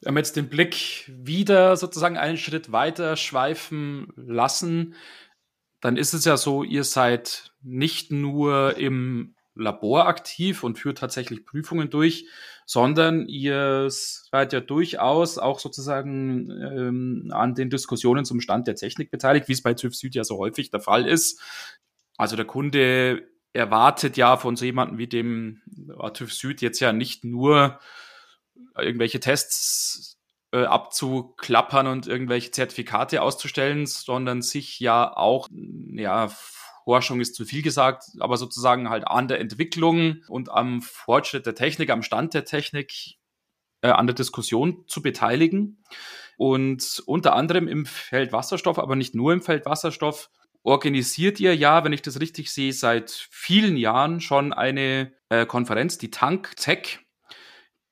Wir 0.00 0.10
haben 0.10 0.16
jetzt 0.16 0.36
den 0.36 0.48
Blick 0.48 1.06
wieder 1.08 1.76
sozusagen 1.76 2.16
einen 2.16 2.38
Schritt 2.38 2.70
weiter 2.70 3.16
schweifen 3.16 4.12
lassen 4.14 4.94
dann 5.80 5.96
ist 5.96 6.12
es 6.12 6.24
ja 6.24 6.36
so, 6.36 6.62
ihr 6.62 6.84
seid 6.84 7.52
nicht 7.62 8.12
nur 8.12 8.76
im 8.76 9.34
Labor 9.60 10.06
aktiv 10.06 10.64
und 10.64 10.78
führt 10.78 10.98
tatsächlich 10.98 11.44
Prüfungen 11.44 11.90
durch, 11.90 12.26
sondern 12.66 13.26
ihr 13.26 13.86
seid 13.88 14.52
ja 14.52 14.60
durchaus 14.60 15.38
auch 15.38 15.58
sozusagen 15.58 16.50
ähm, 16.50 17.30
an 17.32 17.54
den 17.54 17.70
Diskussionen 17.70 18.24
zum 18.24 18.40
Stand 18.40 18.66
der 18.66 18.76
Technik 18.76 19.10
beteiligt, 19.10 19.48
wie 19.48 19.52
es 19.52 19.62
bei 19.62 19.74
TÜV 19.74 19.94
Süd 19.94 20.14
ja 20.14 20.24
so 20.24 20.38
häufig 20.38 20.70
der 20.70 20.80
Fall 20.80 21.06
ist. 21.06 21.40
Also 22.16 22.36
der 22.36 22.44
Kunde 22.44 23.28
erwartet 23.52 24.16
ja 24.16 24.36
von 24.36 24.56
so 24.56 24.64
jemandem 24.64 24.98
wie 24.98 25.08
dem 25.08 25.62
TÜV 26.14 26.32
Süd 26.32 26.60
jetzt 26.60 26.80
ja 26.80 26.92
nicht 26.92 27.24
nur 27.24 27.80
irgendwelche 28.76 29.20
Tests 29.20 30.20
äh, 30.52 30.64
abzuklappern 30.64 31.86
und 31.86 32.06
irgendwelche 32.06 32.50
Zertifikate 32.50 33.22
auszustellen, 33.22 33.86
sondern 33.86 34.42
sich 34.42 34.80
ja 34.80 35.16
auch, 35.16 35.48
ja, 35.50 36.30
Forschung 36.84 37.20
ist 37.20 37.34
zu 37.34 37.44
viel 37.44 37.62
gesagt, 37.62 38.04
aber 38.20 38.36
sozusagen 38.36 38.90
halt 38.90 39.06
an 39.06 39.28
der 39.28 39.40
Entwicklung 39.40 40.22
und 40.28 40.50
am 40.50 40.82
Fortschritt 40.82 41.46
der 41.46 41.54
Technik, 41.54 41.90
am 41.90 42.02
Stand 42.02 42.34
der 42.34 42.44
Technik, 42.44 43.16
äh, 43.82 43.88
an 43.88 44.06
der 44.06 44.14
Diskussion 44.14 44.84
zu 44.86 45.02
beteiligen. 45.02 45.82
Und 46.36 47.02
unter 47.06 47.34
anderem 47.34 47.68
im 47.68 47.84
Feld 47.86 48.32
Wasserstoff, 48.32 48.78
aber 48.78 48.96
nicht 48.96 49.14
nur 49.14 49.32
im 49.32 49.42
Feld 49.42 49.66
Wasserstoff, 49.66 50.30
organisiert 50.62 51.40
ihr 51.40 51.54
ja, 51.54 51.84
wenn 51.84 51.92
ich 51.92 52.02
das 52.02 52.20
richtig 52.20 52.50
sehe, 52.50 52.72
seit 52.72 53.10
vielen 53.30 53.76
Jahren 53.76 54.20
schon 54.20 54.52
eine 54.52 55.12
äh, 55.28 55.46
Konferenz, 55.46 55.98
die 55.98 56.10
Tank 56.10 56.56
Tech, 56.56 57.00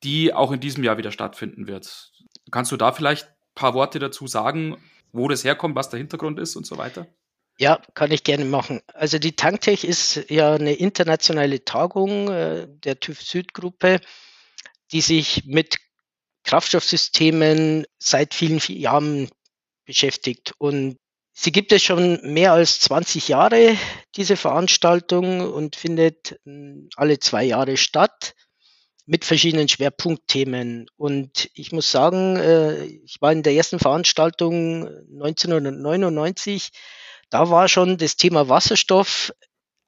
die 0.03 0.33
auch 0.33 0.53
in 0.53 0.61
diesem 0.61 0.85
Jahr 0.85 0.99
wieder 0.99 1.13
stattfinden 1.13 1.67
wird. 1.67 2.13
Kannst 2.51 2.73
du 2.73 2.77
da 2.77 2.93
vielleicht 2.93 3.27
ein 3.27 3.35
paar 3.55 3.75
Worte 3.75 3.99
dazu 3.99 4.27
sagen, 4.27 4.77
wo 5.13 5.29
das 5.29 5.45
herkommt, 5.45 5.77
was 5.77 5.91
der 5.91 5.99
Hintergrund 5.99 6.39
ist 6.39 6.57
und 6.57 6.67
so 6.67 6.79
weiter? 6.79 7.07
Ja, 7.61 7.83
kann 7.95 8.13
ich 8.13 8.23
gerne 8.23 8.45
machen. 8.45 8.81
Also 8.95 9.19
die 9.19 9.35
Tanktech 9.35 9.83
ist 9.83 10.31
ja 10.31 10.55
eine 10.55 10.75
internationale 10.75 11.65
Tagung 11.65 12.31
äh, 12.31 12.69
der 12.69 13.01
TÜV 13.01 13.21
Süd-Gruppe, 13.21 14.01
die 14.93 15.01
sich 15.01 15.45
mit 15.45 15.77
Kraftstoffsystemen 16.45 17.85
seit 17.99 18.33
vielen, 18.33 18.61
vielen 18.61 18.81
Jahren 18.81 19.29
beschäftigt. 19.85 20.53
Und 20.59 20.99
sie 21.33 21.51
gibt 21.51 21.73
es 21.73 21.83
schon 21.83 22.21
mehr 22.23 22.53
als 22.53 22.79
20 22.79 23.27
Jahre, 23.27 23.77
diese 24.15 24.37
Veranstaltung, 24.37 25.41
und 25.41 25.75
findet 25.75 26.39
hm, 26.45 26.89
alle 26.95 27.19
zwei 27.19 27.43
Jahre 27.43 27.77
statt 27.77 28.35
mit 29.05 29.25
verschiedenen 29.25 29.69
Schwerpunktthemen. 29.69 30.87
Und 30.97 31.51
ich 31.55 31.73
muss 31.73 31.91
sagen, 31.91 32.37
äh, 32.37 32.85
ich 32.85 33.17
war 33.21 33.33
in 33.33 33.43
der 33.43 33.55
ersten 33.55 33.81
Veranstaltung 33.81 34.87
1999, 34.87 36.71
da 37.31 37.51
war 37.51 37.69
schon 37.69 37.99
das 37.99 38.17
Thema 38.17 38.49
Wasserstoff 38.49 39.33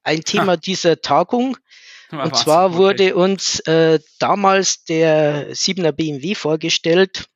ein 0.02 0.24
Thema 0.24 0.52
ha. 0.52 0.56
dieser 0.56 1.00
Tagung. 1.00 1.56
Ja, 2.10 2.24
und 2.24 2.36
zwar 2.36 2.70
okay. 2.70 2.76
wurde 2.76 3.14
uns 3.14 3.60
äh, 3.60 4.00
damals 4.18 4.84
der 4.84 5.52
7er 5.52 5.92
BMW 5.92 6.34
vorgestellt, 6.34 7.26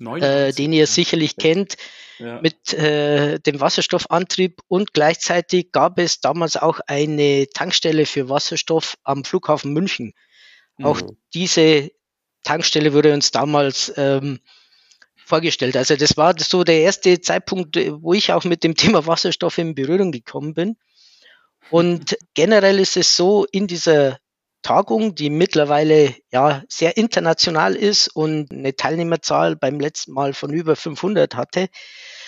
äh, 0.00 0.52
den 0.52 0.72
ihr 0.72 0.86
sicherlich 0.86 1.36
kennt, 1.36 1.76
ja. 2.18 2.40
mit 2.40 2.72
äh, 2.72 3.38
dem 3.40 3.60
Wasserstoffantrieb. 3.60 4.60
Und 4.68 4.94
gleichzeitig 4.94 5.72
gab 5.72 5.98
es 5.98 6.20
damals 6.20 6.56
auch 6.56 6.80
eine 6.86 7.48
Tankstelle 7.52 8.06
für 8.06 8.28
Wasserstoff 8.30 8.96
am 9.04 9.24
Flughafen 9.24 9.72
München. 9.72 10.14
Auch 10.82 11.02
mhm. 11.02 11.18
diese 11.34 11.90
Tankstelle 12.44 12.94
wurde 12.94 13.12
uns 13.12 13.30
damals 13.30 13.92
ähm, 13.96 14.40
vorgestellt. 15.32 15.78
Also 15.78 15.96
das 15.96 16.18
war 16.18 16.34
so 16.38 16.62
der 16.62 16.82
erste 16.82 17.18
Zeitpunkt, 17.22 17.78
wo 18.02 18.12
ich 18.12 18.34
auch 18.34 18.44
mit 18.44 18.64
dem 18.64 18.74
Thema 18.82 19.06
Wasserstoff 19.06 19.56
in 19.56 19.74
Berührung 19.74 20.12
gekommen 20.12 20.52
bin. 20.52 20.76
Und 21.70 22.18
generell 22.34 22.78
ist 22.78 22.98
es 22.98 23.16
so, 23.16 23.46
in 23.50 23.66
dieser 23.66 24.18
Tagung, 24.60 25.14
die 25.14 25.30
mittlerweile 25.30 26.14
ja 26.30 26.62
sehr 26.68 26.98
international 26.98 27.74
ist 27.74 28.08
und 28.08 28.52
eine 28.52 28.76
Teilnehmerzahl 28.76 29.56
beim 29.56 29.80
letzten 29.80 30.12
Mal 30.12 30.34
von 30.34 30.52
über 30.52 30.76
500 30.76 31.34
hatte, 31.34 31.68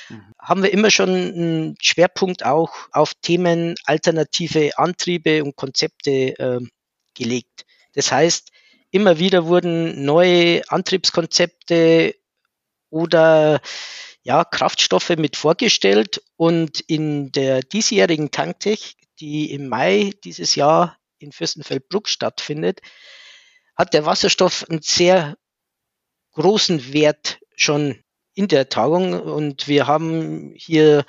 mhm. 0.08 0.32
haben 0.40 0.62
wir 0.62 0.72
immer 0.72 0.90
schon 0.90 1.10
einen 1.10 1.76
Schwerpunkt 1.82 2.46
auch 2.46 2.72
auf 2.90 3.12
Themen 3.20 3.74
alternative 3.84 4.78
Antriebe 4.78 5.44
und 5.44 5.56
Konzepte 5.56 6.38
äh, 6.38 6.60
gelegt. 7.14 7.66
Das 7.92 8.10
heißt, 8.10 8.50
immer 8.90 9.18
wieder 9.18 9.44
wurden 9.44 10.06
neue 10.06 10.62
Antriebskonzepte 10.70 12.14
oder 12.94 13.60
ja, 14.22 14.44
Kraftstoffe 14.44 15.10
mit 15.10 15.36
vorgestellt. 15.36 16.22
Und 16.36 16.80
in 16.80 17.32
der 17.32 17.60
diesjährigen 17.60 18.30
Tanktech, 18.30 18.94
die 19.20 19.50
im 19.52 19.68
Mai 19.68 20.12
dieses 20.22 20.54
Jahr 20.54 20.96
in 21.18 21.32
Fürstenfeldbruck 21.32 22.08
stattfindet, 22.08 22.80
hat 23.76 23.94
der 23.94 24.06
Wasserstoff 24.06 24.64
einen 24.68 24.80
sehr 24.80 25.36
großen 26.32 26.92
Wert 26.92 27.40
schon 27.56 28.00
in 28.34 28.46
der 28.46 28.68
Tagung. 28.68 29.20
Und 29.20 29.66
wir 29.66 29.88
haben 29.88 30.54
hier 30.56 31.04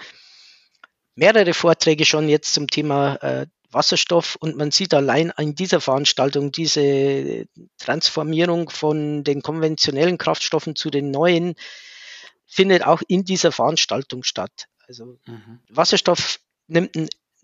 mehrere 1.13 1.53
Vorträge 1.53 2.05
schon 2.05 2.29
jetzt 2.29 2.53
zum 2.53 2.67
Thema 2.67 3.15
äh, 3.17 3.45
Wasserstoff 3.75 4.37
und 4.39 4.55
man 4.55 4.71
sieht 4.71 4.93
allein 4.93 5.33
in 5.37 5.53
dieser 5.53 5.81
Veranstaltung 5.81 6.51
diese 6.51 7.45
Transformierung 7.77 8.69
von 8.69 9.23
den 9.23 9.41
konventionellen 9.41 10.17
Kraftstoffen 10.17 10.75
zu 10.75 10.89
den 10.89 11.11
neuen 11.11 11.55
findet 12.47 12.85
auch 12.85 13.01
in 13.07 13.25
dieser 13.25 13.51
Veranstaltung 13.51 14.23
statt. 14.23 14.67
Also 14.87 15.17
mhm. 15.25 15.59
Wasserstoff 15.69 16.39
nimmt, 16.67 16.95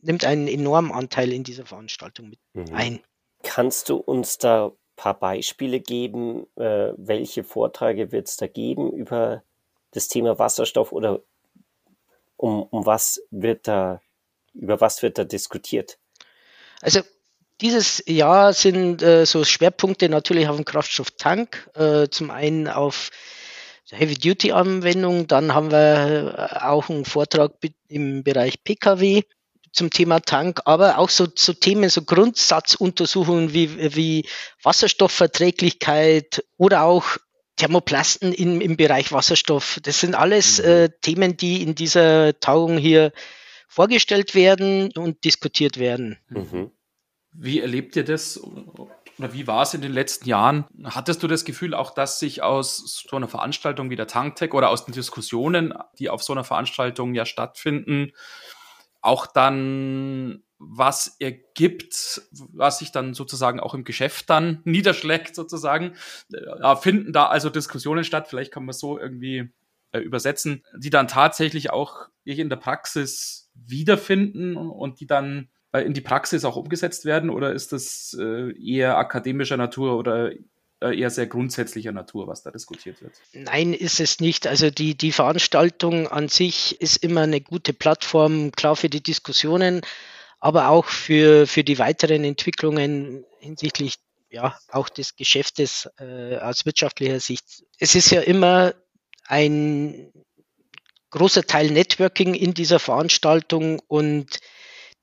nimmt 0.02 0.26
einen 0.26 0.48
enormen 0.48 0.92
Anteil 0.92 1.34
in 1.34 1.44
dieser 1.44 1.66
Veranstaltung 1.66 2.30
mit 2.30 2.40
mhm. 2.54 2.74
ein. 2.74 3.04
Kannst 3.44 3.90
du 3.90 3.98
uns 3.98 4.38
da 4.38 4.68
ein 4.68 4.72
paar 4.96 5.20
Beispiele 5.20 5.82
geben, 5.82 6.48
äh, 6.56 6.94
welche 6.96 7.44
Vorträge 7.44 8.12
wird 8.12 8.30
es 8.30 8.38
da 8.38 8.48
geben 8.48 8.92
über 8.94 9.44
das 9.92 10.08
Thema 10.08 10.40
Wasserstoff 10.40 10.94
oder 10.94 11.22
um, 12.38 12.64
um 12.64 12.86
was 12.86 13.22
wird 13.32 13.68
da, 13.68 14.02
über 14.54 14.80
was 14.80 15.04
wird 15.04 15.18
da 15.18 15.26
diskutiert? 15.26 16.00
Also 16.82 17.02
dieses 17.62 18.04
Jahr 18.08 18.54
sind 18.54 19.02
äh, 19.04 19.26
so 19.26 19.44
Schwerpunkte 19.44 20.10
natürlich 20.10 20.48
auf 20.48 20.56
dem 20.56 20.66
Kraftstofftank, 20.66 21.70
äh, 21.76 22.08
zum 22.10 22.32
einen 22.32 22.68
auf 22.68 23.12
Heavy-Duty-Anwendung, 23.92 25.28
dann 25.28 25.54
haben 25.54 25.72
wir 25.72 26.36
äh, 26.38 26.66
auch 26.66 26.90
einen 26.90 27.06
Vortrag 27.06 27.54
im 27.88 28.24
Bereich 28.24 28.64
Pkw 28.64 29.24
zum 29.74 29.90
Thema 29.90 30.20
Tank, 30.20 30.62
aber 30.66 30.98
auch 30.98 31.10
so, 31.10 31.28
so 31.36 31.54
Themen, 31.54 31.90
so 31.90 32.02
Grundsatzuntersuchungen 32.02 33.54
wie, 33.54 33.96
wie 33.96 34.28
Wasserstoffverträglichkeit 34.64 36.44
oder 36.58 36.84
auch 36.84 37.18
Thermoplasten 37.58 38.34
im, 38.34 38.60
im 38.60 38.76
Bereich 38.76 39.12
Wasserstoff. 39.12 39.80
Das 39.84 40.00
sind 40.00 40.16
alles 40.16 40.60
mhm. 40.60 40.66
äh, 40.66 40.90
Themen, 41.02 41.38
die 41.38 41.62
in 41.62 41.76
dieser 41.76 42.40
Tagung 42.40 42.78
hier 42.78 43.12
vorgestellt 43.72 44.36
werden 44.36 44.92
und 44.98 45.24
diskutiert 45.24 45.80
werden. 45.80 46.18
Mhm. 46.28 46.72
Wie 47.32 47.62
erlebt 47.62 47.96
ihr 47.96 48.04
das 48.04 48.38
oder 49.18 49.32
wie 49.32 49.48
war 49.48 49.62
es 49.62 49.74
in 49.74 49.82
den 49.82 49.94
letzten 49.94 50.28
Jahren? 50.28 50.66
Hattest 50.84 51.24
du 51.24 51.28
das 51.28 51.46
Gefühl 51.46 51.74
auch, 51.74 51.92
dass 51.92 52.20
sich 52.20 52.44
aus 52.44 53.06
so 53.10 53.16
einer 53.16 53.30
Veranstaltung 53.30 53.90
wie 53.90 53.96
der 53.96 54.08
Tanktech 54.08 54.54
oder 54.54 54.70
aus 54.70 54.84
den 54.84 54.94
Diskussionen, 54.94 55.74
die 56.00 56.10
auf 56.10 56.22
so 56.22 56.34
einer 56.34 56.44
Veranstaltung 56.44 57.16
ja 57.16 57.26
stattfinden, 57.26 58.12
auch 59.00 59.26
dann 59.26 60.44
was 60.58 61.16
ergibt, 61.20 62.24
was 62.52 62.80
sich 62.80 62.92
dann 62.92 63.14
sozusagen 63.14 63.62
auch 63.62 63.74
im 63.74 63.86
Geschäft 63.86 64.30
dann 64.30 64.60
niederschlägt 64.66 65.34
sozusagen. 65.34 65.96
Da 66.30 66.76
finden 66.76 67.14
da 67.14 67.28
also 67.28 67.50
Diskussionen 67.50 68.04
statt, 68.04 68.28
vielleicht 68.28 68.52
kann 68.52 68.66
man 68.66 68.74
so 68.74 69.00
irgendwie 69.00 69.50
äh, 69.94 70.00
übersetzen, 70.00 70.66
die 70.78 70.90
dann 70.90 71.08
tatsächlich 71.08 71.70
auch 71.70 72.10
in 72.26 72.50
der 72.50 72.58
Praxis 72.58 73.41
wiederfinden 73.54 74.56
und 74.56 75.00
die 75.00 75.08
dann 75.08 75.50
äh, 75.72 75.82
in 75.82 75.94
die 75.94 76.02
Praxis 76.02 76.46
auch 76.46 76.56
umgesetzt 76.56 77.06
werden 77.06 77.30
oder 77.30 77.54
ist 77.54 77.72
das 77.72 78.16
äh, 78.20 78.52
eher 78.60 78.98
akademischer 78.98 79.58
Natur 79.58 79.98
oder 79.98 80.32
äh, 80.82 81.00
eher 81.00 81.10
sehr 81.10 81.28
grundsätzlicher 81.28 81.92
Natur, 81.92 82.28
was 82.28 82.44
da 82.44 82.52
diskutiert 82.52 83.02
wird. 83.02 83.14
Nein, 83.34 83.74
ist 83.74 84.00
es 84.00 84.20
nicht. 84.20 84.48
Also 84.48 84.70
die, 84.70 84.96
die 84.96 85.12
Veranstaltung 85.12 86.08
an 86.08 86.28
sich 86.28 86.82
ist 86.82 86.98
immer 86.98 87.22
eine 87.22 87.40
gute 87.40 87.74
Plattform, 87.74 88.52
klar 88.52 88.76
für 88.76 88.90
die 88.90 89.04
Diskussionen, 89.04 89.82
aber 90.40 90.70
auch 90.70 90.86
für, 90.86 91.46
für 91.46 91.64
die 91.64 91.78
weiteren 91.78 92.24
Entwicklungen 92.24 93.26
hinsichtlich 93.40 93.96
ja 94.32 94.58
auch 94.70 94.90
des 94.90 95.16
Geschäftes 95.16 95.90
äh, 96.00 96.38
aus 96.38 96.66
wirtschaftlicher 96.66 97.20
Sicht. 97.20 97.64
Es 97.78 97.96
ist 97.96 98.10
ja 98.12 98.22
immer 98.22 98.74
ein 99.26 100.12
großer 101.12 101.44
Teil 101.44 101.72
Networking 101.72 102.34
in 102.34 102.54
dieser 102.54 102.80
Veranstaltung 102.80 103.80
und 103.88 104.40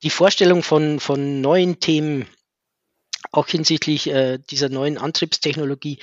die 0.03 0.09
Vorstellung 0.09 0.63
von, 0.63 0.99
von 0.99 1.41
neuen 1.41 1.79
Themen 1.79 2.27
auch 3.31 3.47
hinsichtlich 3.47 4.07
äh, 4.07 4.39
dieser 4.49 4.69
neuen 4.69 4.97
Antriebstechnologie, 4.97 5.99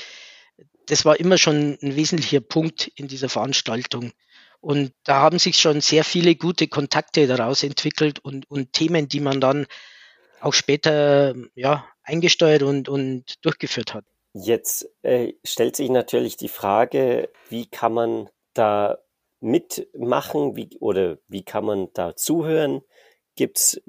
das 0.86 1.04
war 1.04 1.18
immer 1.18 1.38
schon 1.38 1.78
ein 1.82 1.96
wesentlicher 1.96 2.40
Punkt 2.40 2.90
in 2.94 3.08
dieser 3.08 3.28
Veranstaltung. 3.28 4.12
Und 4.60 4.92
da 5.04 5.20
haben 5.20 5.38
sich 5.38 5.58
schon 5.58 5.80
sehr 5.80 6.04
viele 6.04 6.34
gute 6.34 6.68
Kontakte 6.68 7.26
daraus 7.26 7.62
entwickelt 7.62 8.18
und, 8.20 8.50
und 8.50 8.72
Themen, 8.72 9.08
die 9.08 9.20
man 9.20 9.40
dann 9.40 9.66
auch 10.40 10.54
später 10.54 11.34
ja, 11.54 11.86
eingesteuert 12.02 12.62
und, 12.62 12.88
und 12.88 13.44
durchgeführt 13.44 13.94
hat. 13.94 14.04
Jetzt 14.32 14.88
äh, 15.02 15.32
stellt 15.44 15.76
sich 15.76 15.88
natürlich 15.88 16.36
die 16.36 16.48
Frage, 16.48 17.30
wie 17.48 17.66
kann 17.66 17.94
man 17.94 18.28
da 18.54 18.98
mitmachen 19.40 20.56
wie, 20.56 20.76
oder 20.80 21.18
wie 21.28 21.42
kann 21.42 21.64
man 21.64 21.88
da 21.94 22.16
zuhören? 22.16 22.82
Gibt 23.34 23.58
es 23.58 23.82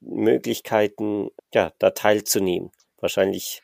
Möglichkeiten, 0.00 1.30
ja, 1.52 1.72
da 1.78 1.90
teilzunehmen. 1.90 2.70
Wahrscheinlich 3.00 3.62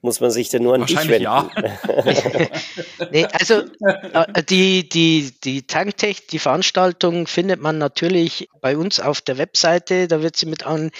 muss 0.00 0.20
man 0.20 0.30
sich 0.30 0.48
da 0.48 0.58
nur 0.58 0.74
an 0.74 0.86
dich 0.86 0.96
wenden. 0.96 1.22
Ja. 1.22 1.50
nee, 3.10 3.26
also 3.26 3.62
äh, 3.80 4.42
die, 4.44 4.88
die, 4.88 5.34
die 5.42 5.66
Tanktech, 5.66 6.28
die 6.28 6.38
Veranstaltung 6.38 7.26
findet 7.26 7.60
man 7.60 7.78
natürlich 7.78 8.48
bei 8.60 8.76
uns 8.76 9.00
auf 9.00 9.20
der 9.20 9.38
Webseite, 9.38 10.06
da 10.06 10.22
wird 10.22 10.36
sie 10.36 10.46
mit 10.46 10.64
an, 10.64 10.90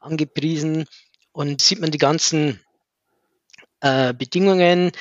angepriesen 0.00 0.86
und 1.32 1.60
sieht 1.60 1.80
man 1.80 1.90
die 1.90 1.98
ganzen 1.98 2.60
äh, 3.80 4.14
Bedingungen, 4.14 4.92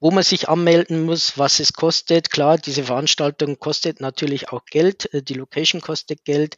wo 0.00 0.10
man 0.10 0.22
sich 0.22 0.48
anmelden 0.48 1.02
muss, 1.02 1.38
was 1.38 1.60
es 1.60 1.72
kostet. 1.72 2.30
Klar, 2.30 2.58
diese 2.58 2.84
Veranstaltung 2.84 3.58
kostet 3.58 4.00
natürlich 4.00 4.50
auch 4.50 4.64
Geld, 4.64 5.12
äh, 5.12 5.22
die 5.22 5.34
Location 5.34 5.80
kostet 5.80 6.24
Geld. 6.24 6.56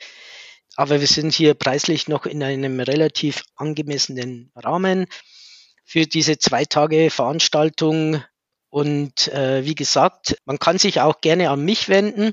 Aber 0.76 1.00
wir 1.00 1.06
sind 1.06 1.34
hier 1.34 1.54
preislich 1.54 2.08
noch 2.08 2.26
in 2.26 2.42
einem 2.42 2.80
relativ 2.80 3.42
angemessenen 3.56 4.52
Rahmen 4.54 5.06
für 5.84 6.06
diese 6.06 6.38
zwei 6.38 6.64
Tage 6.64 7.10
Veranstaltung. 7.10 8.22
Und 8.68 9.28
äh, 9.28 9.64
wie 9.64 9.74
gesagt, 9.74 10.36
man 10.44 10.58
kann 10.58 10.78
sich 10.78 11.00
auch 11.00 11.20
gerne 11.20 11.50
an 11.50 11.64
mich 11.64 11.88
wenden. 11.88 12.32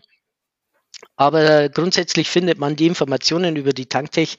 Aber 1.16 1.70
grundsätzlich 1.70 2.30
findet 2.30 2.60
man 2.60 2.76
die 2.76 2.88
Informationen 2.88 3.56
über 3.56 3.74
die 3.74 3.88
Tanktech 3.88 4.38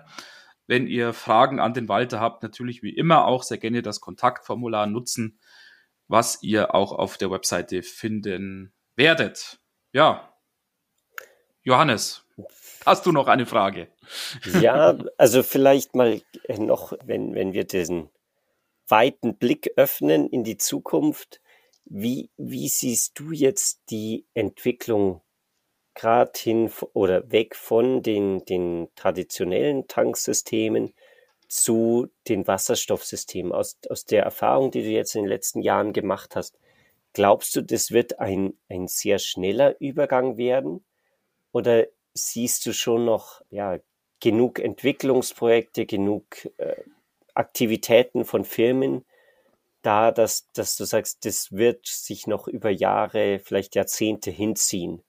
Wenn 0.68 0.88
ihr 0.88 1.14
Fragen 1.14 1.60
an 1.60 1.74
den 1.74 1.90
Walter 1.90 2.22
habt, 2.22 2.44
natürlich 2.44 2.84
wie 2.84 2.96
immer 2.96 3.26
auch 3.26 3.44
sehr 3.44 3.58
gerne 3.58 3.82
das 3.82 4.00
Kontaktformular 4.00 4.88
nutzen, 4.88 5.40
was 6.08 6.42
ihr 6.42 6.74
auch 6.74 6.94
auf 6.94 7.18
der 7.18 7.32
Webseite 7.32 7.84
finden 7.84 8.74
werdet. 8.96 9.60
Ja, 9.92 10.34
Johannes, 11.64 12.26
hast 12.86 13.06
du 13.06 13.12
noch 13.12 13.28
eine 13.28 13.46
Frage? 13.46 13.90
Ja, 14.62 14.98
also 15.18 15.44
vielleicht 15.44 15.96
mal 15.96 16.22
noch, 16.58 16.94
wenn, 17.04 17.36
wenn 17.36 17.52
wir 17.52 17.66
diesen 17.66 18.10
weiten 18.88 19.38
Blick 19.38 19.72
öffnen 19.76 20.30
in 20.30 20.44
die 20.44 20.58
Zukunft, 20.58 21.42
wie, 21.90 22.30
wie 22.38 22.68
siehst 22.68 23.20
du 23.20 23.32
jetzt 23.32 23.82
die 23.90 24.26
Entwicklung 24.34 25.22
gerade 25.94 26.32
hin 26.36 26.72
oder 26.94 27.32
weg 27.32 27.56
von 27.56 28.04
den, 28.04 28.46
den 28.46 28.90
traditionellen 28.96 29.88
Tanksystemen 29.88 30.94
zu 31.48 32.08
den 32.28 32.46
Wasserstoffsystemen? 32.46 33.52
Aus, 33.52 33.78
aus 33.90 34.06
der 34.06 34.24
Erfahrung, 34.24 34.72
die 34.72 34.84
du 34.84 34.90
jetzt 34.90 35.16
in 35.16 35.24
den 35.24 35.30
letzten 35.30 35.62
Jahren 35.62 35.94
gemacht 35.94 36.36
hast, 36.36 36.60
glaubst 37.14 37.56
du, 37.56 37.62
das 37.62 37.92
wird 37.92 38.20
ein, 38.20 38.58
ein 38.70 38.88
sehr 38.88 39.18
schneller 39.20 39.80
Übergang 39.80 40.38
werden? 40.38 40.86
Oder 41.52 41.88
siehst 42.14 42.66
du 42.66 42.74
schon 42.74 43.06
noch 43.06 43.42
ja, 43.50 43.80
genug 44.20 44.60
Entwicklungsprojekte, 44.60 45.86
genug 45.86 46.50
äh, 46.58 46.76
Aktivitäten 47.34 48.26
von 48.26 48.44
Firmen, 48.46 49.06
da, 49.88 50.12
dass, 50.12 50.52
dass 50.52 50.76
du 50.76 50.84
sagst, 50.84 51.26
das 51.26 51.52
wird 51.52 51.88
sich 51.88 52.28
noch 52.28 52.48
über 52.48 52.70
Jahre, 52.70 53.40
vielleicht 53.40 53.76
Jahrzehnte 53.76 54.30
hinziehen, 54.30 55.02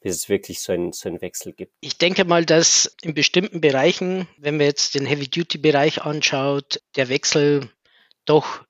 bis 0.00 0.14
es 0.16 0.28
wirklich 0.28 0.62
so 0.62 0.72
einen, 0.72 0.92
so 0.92 1.08
einen 1.08 1.20
Wechsel 1.20 1.52
gibt? 1.52 1.74
Ich 1.80 1.98
denke 1.98 2.24
mal, 2.24 2.46
dass 2.46 2.94
in 3.02 3.12
bestimmten 3.12 3.60
Bereichen, 3.60 4.28
wenn 4.38 4.56
man 4.56 4.66
jetzt 4.66 4.94
den 4.94 5.04
Heavy-Duty-Bereich 5.04 6.02
anschaut, 6.02 6.80
der 6.94 7.08
Wechsel 7.08 7.68
doch 8.24 8.64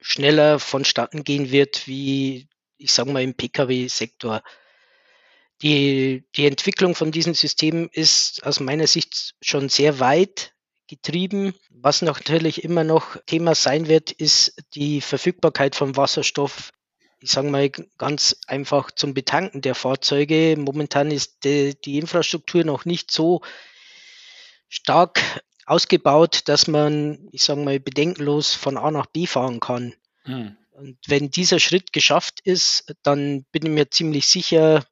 schneller 0.00 0.60
vonstatten 0.60 1.24
gehen 1.24 1.50
wird, 1.50 1.88
wie 1.88 2.48
ich 2.78 2.92
sage 2.92 3.10
mal 3.10 3.22
im 3.22 3.34
Pkw-Sektor. 3.34 4.42
Die, 5.62 6.24
die 6.36 6.46
Entwicklung 6.46 6.94
von 6.94 7.10
diesen 7.10 7.34
Systemen 7.34 7.88
ist 7.90 8.44
aus 8.44 8.60
meiner 8.60 8.86
Sicht 8.86 9.34
schon 9.40 9.68
sehr 9.68 9.98
weit 9.98 10.52
getrieben. 10.88 11.54
Was 11.70 12.02
natürlich 12.02 12.64
immer 12.64 12.84
noch 12.84 13.16
Thema 13.26 13.54
sein 13.54 13.88
wird, 13.88 14.12
ist 14.12 14.54
die 14.74 15.00
Verfügbarkeit 15.00 15.74
von 15.74 15.96
Wasserstoff. 15.96 16.70
Ich 17.20 17.30
sage 17.30 17.48
mal 17.48 17.70
ganz 17.98 18.40
einfach 18.46 18.90
zum 18.90 19.14
Betanken 19.14 19.62
der 19.62 19.74
Fahrzeuge. 19.74 20.56
Momentan 20.58 21.10
ist 21.10 21.44
die, 21.44 21.74
die 21.80 21.98
Infrastruktur 21.98 22.64
noch 22.64 22.84
nicht 22.84 23.10
so 23.10 23.40
stark 24.68 25.20
ausgebaut, 25.64 26.42
dass 26.46 26.68
man, 26.68 27.28
ich 27.32 27.42
sage 27.42 27.60
mal, 27.60 27.80
bedenkenlos 27.80 28.54
von 28.54 28.76
A 28.76 28.90
nach 28.90 29.06
B 29.06 29.26
fahren 29.26 29.60
kann. 29.60 29.94
Hm. 30.22 30.56
Und 30.72 30.98
wenn 31.06 31.30
dieser 31.30 31.58
Schritt 31.58 31.92
geschafft 31.92 32.40
ist, 32.44 32.94
dann 33.02 33.44
bin 33.50 33.64
ich 33.64 33.72
mir 33.72 33.90
ziemlich 33.90 34.26
sicher, 34.26 34.84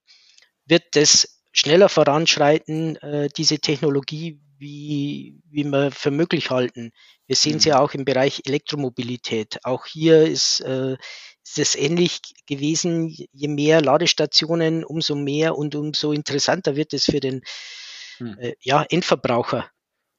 wird 0.65 0.85
das 0.93 1.43
schneller 1.53 1.89
voranschreiten, 1.89 2.97
äh, 2.97 3.29
diese 3.37 3.59
Technologie, 3.59 4.41
wie, 4.59 5.41
wie 5.51 5.65
wir 5.65 5.91
für 5.91 6.11
möglich 6.11 6.51
halten. 6.51 6.93
Wir 7.27 7.37
sehen 7.37 7.57
es 7.57 7.65
ja 7.65 7.77
mhm. 7.77 7.81
auch 7.83 7.95
im 7.95 8.05
Bereich 8.05 8.43
Elektromobilität. 8.45 9.59
Auch 9.65 9.87
hier 9.87 10.23
ist, 10.25 10.61
äh, 10.61 10.97
ist 11.45 11.59
es 11.59 11.75
ähnlich 11.75 12.21
gewesen. 12.47 13.15
Je 13.33 13.49
mehr 13.49 13.81
Ladestationen, 13.81 14.85
umso 14.85 15.15
mehr 15.15 15.57
und 15.57 15.75
umso 15.75 16.13
interessanter 16.13 16.77
wird 16.77 16.93
es 16.93 17.05
für 17.05 17.21
den 17.21 17.43
hm. 18.19 18.39
äh, 18.39 18.55
ja, 18.61 18.83
Endverbraucher. 18.83 19.71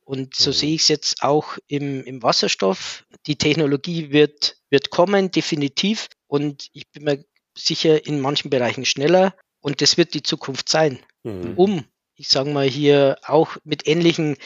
Und 0.03 0.35
so 0.35 0.51
mhm. 0.51 0.53
sehe 0.53 0.75
ich 0.75 0.81
es 0.83 0.87
jetzt 0.87 1.23
auch 1.23 1.57
im, 1.67 2.03
im 2.03 2.21
Wasserstoff. 2.21 3.05
Die 3.25 3.37
Technologie 3.37 4.11
wird, 4.11 4.57
wird 4.69 4.91
kommen, 4.91 5.31
definitiv. 5.31 6.09
Und 6.27 6.69
ich 6.73 6.91
bin 6.91 7.05
mir 7.05 7.25
sicher 7.57 8.05
in 8.05 8.21
manchen 8.21 8.51
Bereichen 8.51 8.85
schneller. 8.85 9.35
Und 9.61 9.81
das 9.81 9.97
wird 9.97 10.13
die 10.13 10.21
Zukunft 10.21 10.69
sein, 10.69 10.99
mhm. 11.23 11.53
um 11.55 11.85
ich 12.15 12.29
sage 12.29 12.49
mal 12.49 12.67
hier 12.67 13.17
auch 13.23 13.57
mit 13.63 13.87
ähnlichen 13.87 14.37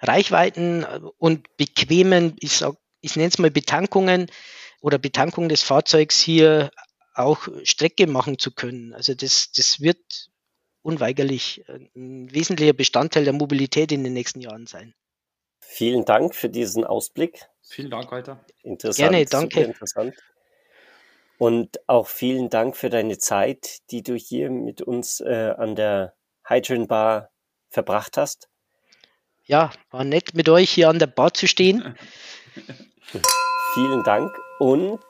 Reichweiten 0.00 0.84
und 1.18 1.56
bequemen, 1.56 2.36
ich, 2.40 2.52
sag, 2.58 2.76
ich 3.00 3.16
nenne 3.16 3.28
es 3.28 3.38
mal 3.38 3.50
Betankungen 3.50 4.30
oder 4.80 4.98
Betankung 4.98 5.48
des 5.48 5.62
Fahrzeugs 5.62 6.20
hier 6.20 6.70
auch 7.14 7.48
Strecke 7.64 8.06
machen 8.06 8.38
zu 8.38 8.50
können. 8.52 8.94
Also 8.94 9.14
das, 9.14 9.52
das 9.52 9.80
wird 9.80 10.30
unweigerlich 10.82 11.64
ein 11.68 12.32
wesentlicher 12.32 12.72
Bestandteil 12.72 13.24
der 13.24 13.34
Mobilität 13.34 13.92
in 13.92 14.04
den 14.04 14.14
nächsten 14.14 14.40
Jahren 14.40 14.66
sein. 14.66 14.94
Vielen 15.60 16.04
Dank 16.04 16.34
für 16.34 16.48
diesen 16.48 16.84
Ausblick. 16.84 17.46
Vielen 17.62 17.90
Dank, 17.90 18.10
Walter. 18.10 18.44
Interessant. 18.62 19.10
Gerne, 19.10 19.24
danke. 19.26 19.60
Interessant. 19.60 20.14
Und 21.38 21.80
auch 21.88 22.08
vielen 22.08 22.50
Dank 22.50 22.76
für 22.76 22.90
deine 22.90 23.18
Zeit, 23.18 23.78
die 23.90 24.02
du 24.02 24.14
hier 24.14 24.50
mit 24.50 24.82
uns 24.82 25.20
äh, 25.20 25.54
an 25.56 25.76
der 25.76 26.14
Hydrogen 26.50 26.88
Bar 26.88 27.30
verbracht 27.68 28.16
hast. 28.16 28.48
Ja, 29.44 29.70
war 29.90 30.04
nett 30.04 30.34
mit 30.34 30.48
euch 30.48 30.70
hier 30.70 30.88
an 30.88 30.98
der 30.98 31.06
Bar 31.06 31.32
zu 31.32 31.46
stehen. 31.46 31.94
Vielen 33.74 34.02
Dank. 34.04 34.32
Und 34.58 35.00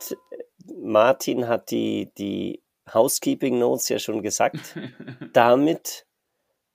Martin 0.83 1.49
hat 1.49 1.71
die, 1.71 2.13
die 2.17 2.63
Housekeeping 2.93 3.59
Notes 3.59 3.89
ja 3.89 3.99
schon 3.99 4.23
gesagt. 4.23 4.77
Damit 5.33 6.07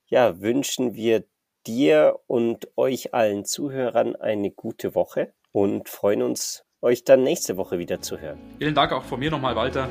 ja, 0.08 0.39
wünschen 0.39 0.95
wir 0.95 1.23
dir 1.65 2.19
und 2.28 2.67
euch 2.75 3.13
allen 3.13 3.45
Zuhörern 3.45 4.15
eine 4.15 4.51
gute 4.51 4.93
Woche 4.93 5.34
und 5.51 5.89
freuen 5.89 6.21
uns, 6.21 6.63
euch 6.82 7.04
dann 7.04 7.23
nächste 7.23 7.58
Woche 7.58 7.80
wieder 7.80 8.01
zu 8.01 8.19
hören. 8.19 8.39
Vielen 8.60 8.75
Dank 8.75 8.91
auch 8.91 9.04
von 9.04 9.19
mir 9.19 9.32
nochmal, 9.32 9.56
Walter. 9.56 9.89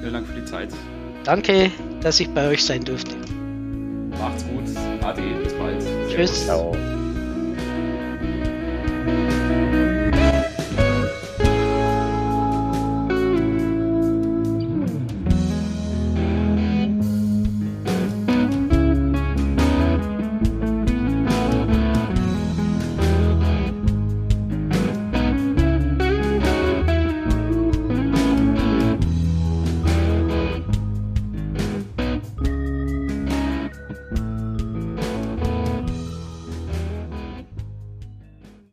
Vielen 0.00 0.12
Dank 0.12 0.26
für 0.26 0.40
die 0.40 0.44
Zeit. 0.46 0.70
Danke, 1.24 1.70
dass 2.00 2.20
ich 2.20 2.32
bei 2.32 2.48
euch 2.48 2.64
sein 2.64 2.84
durfte. 2.84 3.16
Macht's 4.18 4.44
gut. 4.46 4.64
Ade, 5.02 5.22
bis 5.42 5.54
bald. 5.54 5.84
Tschüss. 6.08 6.46
Ciao. 6.46 6.72